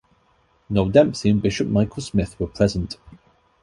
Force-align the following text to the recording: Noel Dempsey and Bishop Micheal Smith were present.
Noel 0.71 0.89
Dempsey 0.91 1.29
and 1.29 1.43
Bishop 1.43 1.67
Micheal 1.67 2.01
Smith 2.01 2.35
were 2.39 2.47
present. 2.47 2.97